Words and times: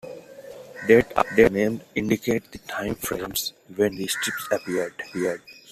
Dates 0.87 1.11
after 1.15 1.47
names 1.49 1.83
indicate 1.93 2.51
the 2.51 2.57
time 2.57 2.95
frames 2.95 3.53
when 3.75 3.93
the 3.97 4.07
strips 4.07 4.47
appeared. 4.51 4.95